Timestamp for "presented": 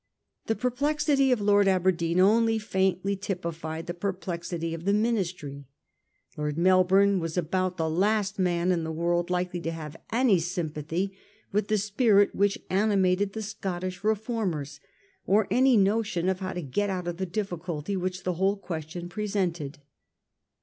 19.07-19.77